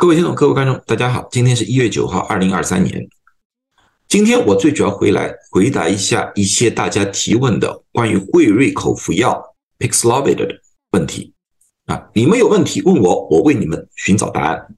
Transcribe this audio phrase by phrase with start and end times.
[0.00, 3.06] 各位听众、各位观众，大家好，今天是一月九号，二零二三年。
[4.08, 10.48] 今天我最主要回来回答一下一些大家提问的关于惠瑞口服药 Pixlovid 的
[10.92, 11.34] 问题
[11.84, 14.74] 啊，你们有问题问我，我为你们寻找答案。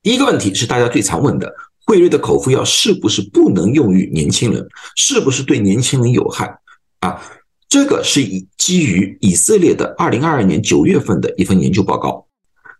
[0.00, 1.52] 第一个问题是大家最常问的，
[1.84, 4.64] 惠瑞的口服药是不是不能用于年轻人？
[4.94, 6.56] 是不是对年轻人有害？
[7.00, 7.20] 啊，
[7.68, 12.27] 这个是以基于以色列的二零二二年九月份的一份研究报告。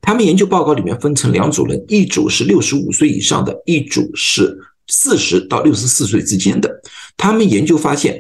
[0.01, 6.81] 他们研究报告里面分成两组人，一组是六十五岁以上的，一组是四十到六十四岁之间的。
[7.17, 8.19] 他们研究发现，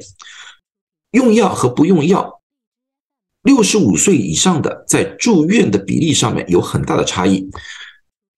[1.13, 2.43] 用药和不用药，
[3.43, 7.49] 六十五岁以上的在住院的比例上面有很大的差异。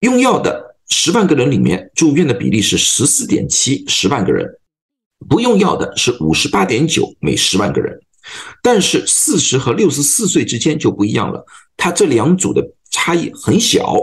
[0.01, 4.47] 用药的十万个人里面，住院的比例是十四点七十万个人，
[5.29, 7.99] 不用药的是五十八点九每十万个人。
[8.63, 11.45] 但是四十和六十四岁之间就不一样了，
[11.77, 12.65] 它这两组的。
[12.91, 13.97] 差异很小，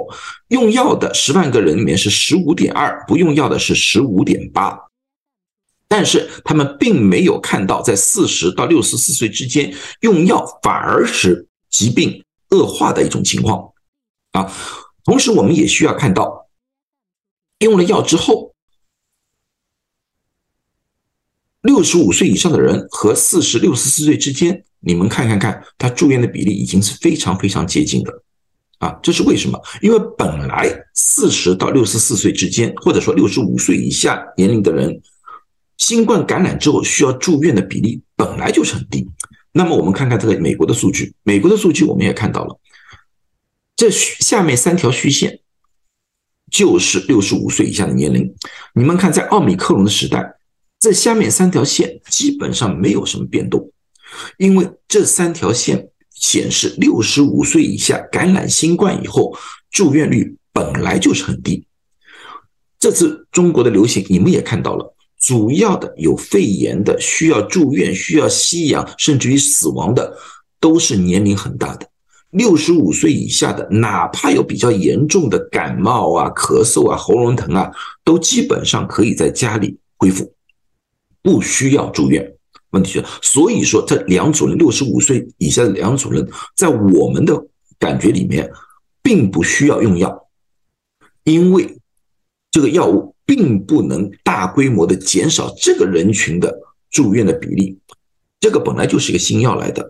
[0.47, 4.77] 用药的十万个人里面是十五点二，不用药的是十五点八。
[5.89, 13.71] 但是他们并没有看到在四十到六十四岁之间用药反而使疾病恶化的一种情况
[14.31, 14.51] 啊。
[15.05, 16.49] 同时，我们也需要看到，
[17.59, 18.53] 用了药之后，
[21.61, 28.23] 六十五岁以上的人和四十六十四岁之间，你们看看看，他住院的比例已经是非常非常接近的。
[28.79, 29.59] 啊，这是为什么？
[29.81, 35.01] 因为本来四十到六十四岁之间，或者说六十五岁以下年龄的人，
[35.77, 39.09] 新冠感染之后需要住院的比例本来就是很低。
[39.51, 42.59] 那么我们看看这个美国的数据，美国的数据我们也看到了，
[43.75, 45.39] 这下面三条虚线
[46.51, 48.31] 就是六十五岁以下的年龄。
[48.75, 50.35] 你们看，在奥密克戎的时代，
[50.79, 53.71] 这下面三条线基本上没有什么变动，
[54.37, 55.89] 因为这三条线。
[56.19, 59.35] 显示六十五岁以下感染新冠以后
[59.71, 61.65] 住院率本来就是很低。
[62.79, 70.15] 这次中国的流行，你们也看到了，主要的有肺炎的、需要住院、需要吸氧，甚至于死亡的，
[70.59, 71.87] 都是年龄很大的。
[72.31, 77.71] 六十五岁以下的，哪怕有比较严重的感冒啊、咳嗽啊、喉咙疼啊，
[78.03, 80.33] 都基本上可以在家里恢复，
[81.23, 82.36] 不需要住院。
[82.71, 87.47] 问题是，所以说这两组人六十五岁以下的两组人，在我们的
[87.79, 88.51] 感觉里面，
[89.01, 90.27] 并不需要用药，
[91.23, 91.77] 因为
[92.51, 96.53] 这个药物并不能大规模的减少这个人群的
[96.89, 97.79] 住院的比例。
[98.41, 99.89] 这个本来就是一个新药来的，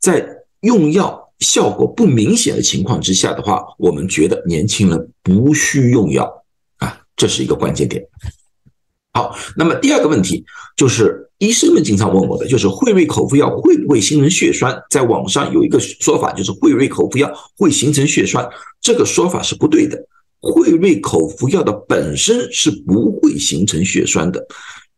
[0.00, 0.28] 在
[0.60, 6.44] 用药效果不明显的情况之下的话，我们觉得年轻人不需用药
[6.78, 8.04] 啊，这是一个关键点。
[9.12, 10.44] 好，那么第二个问题
[10.76, 11.22] 就是。
[11.38, 14.74] 医生们经常问我的就是惠瑞口服药会不会形成血栓？
[14.88, 18.48] 在网上有一个说法，就是惠瑞口服药会形成血栓，
[18.80, 19.98] 这个说法是不对的。
[20.40, 24.46] 惠瑞口服药的本身是不会形成血栓的，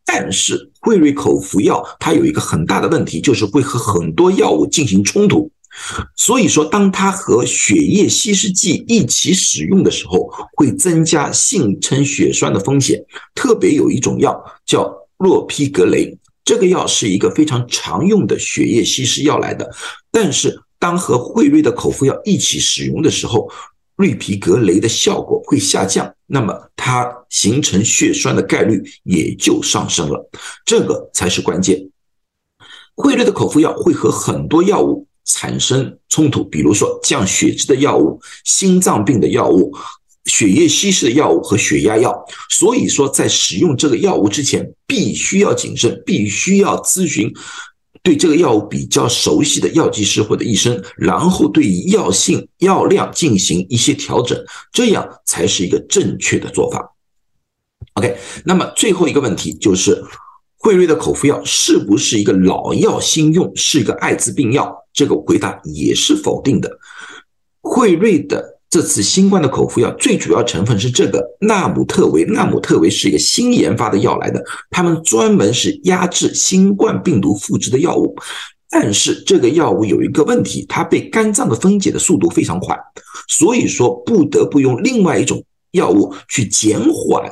[0.05, 5.51] 但是惠瑞口服药它有一个很大的问题，就是会和很多药物进行冲突。
[6.17, 13.05] 所以说，当它和血液稀释剂一起使用的时候，会增加形成血栓的风险。
[13.35, 16.17] 特别有一种药叫洛匹格雷。
[16.49, 19.71] 这个药是一个非常常用的血液稀释药来的，
[20.11, 23.51] 但是当和惠瑞的口服药一起使用的时候，
[23.97, 30.27] 氯皮格雷的效果会下降，那么它形成血栓的概率也就上升了，
[30.65, 31.91] 这个才是关键。
[32.95, 39.77] 惠瑞的口服药会和很多药物产生冲突，比如说降血脂的药物、心脏病的药物。
[40.27, 42.15] 血液稀释的药物和血压药，
[42.51, 47.33] 所以说在使用这个药物之前，必须要谨慎，必须要咨询
[48.03, 54.39] 对这个药物比较熟悉的药剂师或者医生，然后对药性、药量进行一些调整，
[54.71, 56.95] 这样才是一个正确的做法。
[57.95, 60.05] OK，那么最后一个问题就是，
[60.59, 64.77] 惠瑞的口服药是不是一个老药新用，是一个艾滋病药？
[64.93, 66.71] 这个回答也是否定的。
[67.63, 68.58] 惠瑞的。
[68.71, 78.15] 这次新冠的口服药最主要成分是这个纳姆特维，纳姆特维是一个新研发的药来的，他们专门是压制新冠病毒复制的药物。
[78.69, 82.79] 但是这个药物有一个问题，它被肝脏的分解的速度非常快，
[83.27, 87.25] 所以说不得不用另外一种药物去减缓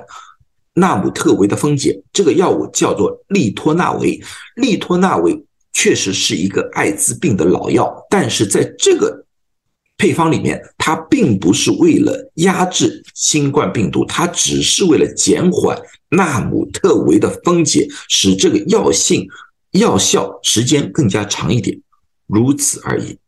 [0.73, 2.03] 纳姆特维的分解。
[2.15, 4.19] 这个药物叫做利托那维，
[4.55, 5.45] 利托那维
[5.75, 9.26] 确实是一个艾滋病的老药，但是在这个。
[9.99, 19.27] 配方里面，它并不是为了压制新冠病毒，它只是为了减缓纳姆特维的分解，使这个药性、
[19.73, 21.81] 药效时间更加长一点，
[22.27, 23.19] 如此而已。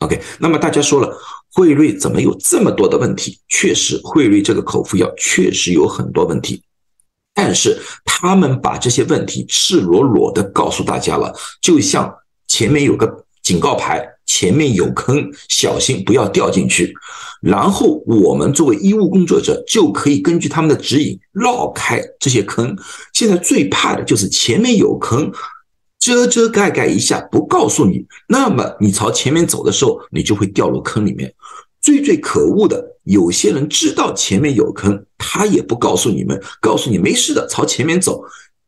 [0.00, 1.16] OK，那么大家说了，
[1.52, 3.40] 惠瑞怎么有这么多的问题？
[3.48, 6.62] 确实，惠瑞这个口服药确实有很多问题，
[7.34, 12.14] 但是他们把这些问题赤裸裸的告诉大家了，就像
[12.46, 16.94] 前面有个警告牌，前面有坑，小心不要掉进去。
[17.40, 22.76] 然后我们作为医务工作者就可以根据他们的指引绕开这些坑。
[23.12, 25.32] 现在最怕的就是前面有坑，
[25.98, 31.32] 遮遮盖盖一下不告诉你，那么你朝前面走的时候，你就会掉入坑里面。
[31.80, 38.20] 最最可恶的，有些人知道前面有坑，他也不告诉你们，告诉你没事的，朝前面走，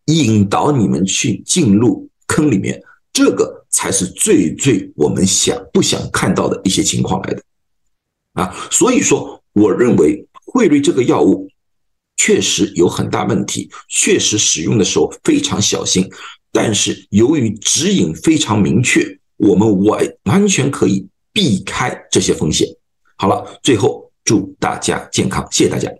[0.07, 2.81] 引导你们去进入坑里面。
[3.13, 7.43] 这个才是最最我们想不想看到的一些情况来的。
[8.35, 11.49] 啊，所以说，我认为汇率这个药物
[12.17, 16.09] 确实有很大问题，确实使用的时候非常小心。
[16.53, 22.67] 但是由于指引非常明确，我们完完全可以避开这些风险。
[23.17, 25.91] 好了，最后祝大家健康，谢谢大家。